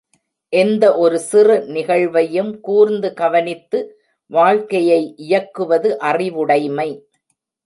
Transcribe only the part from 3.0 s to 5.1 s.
கவனித்து வாழ்க்கையை